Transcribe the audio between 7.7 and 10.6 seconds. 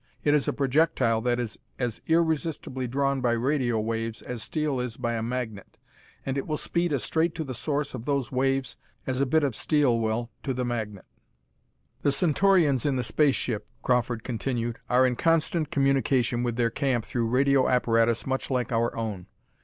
of those waves as a bit of steel will to